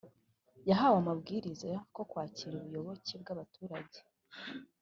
yahawe 0.69 0.95
amabwiriza 1.03 1.69
ko 1.95 2.01
kwakira 2.09 2.53
ubuyoboke 2.57 3.13
bw 3.21 3.27
abaturage 3.33 3.99